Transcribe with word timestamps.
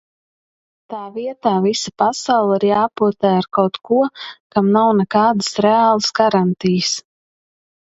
Tā 0.93 1.01
vietā 1.17 1.51
visa 1.65 1.93
pasaule 2.03 2.55
ir 2.61 2.65
jāpotē 2.69 3.35
ar 3.43 3.49
kaut 3.59 3.79
ko, 3.91 4.01
kam 4.57 4.73
nav 4.79 4.91
nekādas 5.03 5.53
reālas 5.69 6.11
garantijas... 6.23 6.99